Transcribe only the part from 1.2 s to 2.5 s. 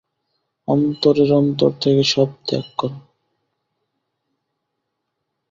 অন্তর থেকে সব